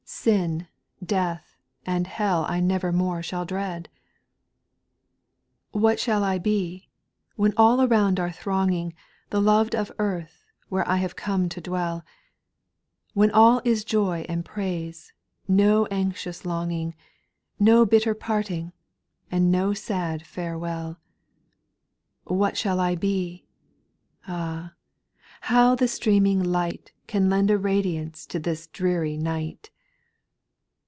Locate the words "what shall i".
5.81-6.37, 22.25-22.95